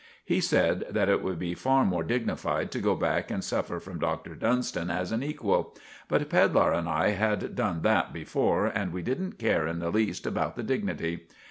He 0.25 0.39
said 0.39 0.85
that 0.89 1.09
it 1.09 1.21
would 1.21 1.37
be 1.37 1.53
far 1.53 1.85
more 1.85 2.03
dignified 2.03 2.71
to 2.71 2.79
go 2.79 2.95
back 2.95 3.29
and 3.29 3.43
suffer 3.43 3.79
from 3.79 3.99
Dr. 3.99 4.33
Dunstan 4.33 4.89
as 4.89 5.11
an 5.11 5.21
equal; 5.21 5.75
but 6.07 6.27
Pedlar 6.27 6.73
and 6.73 6.89
I 6.89 7.09
had 7.09 7.55
done 7.55 7.83
that 7.83 8.11
before, 8.11 8.65
and 8.65 8.91
we 8.93 9.03
didn't 9.03 9.33
care 9.37 9.67
in 9.67 9.77
the 9.77 9.91
least 9.91 10.25
about 10.25 10.55
the 10.55 10.63
dignity. 10.63 11.27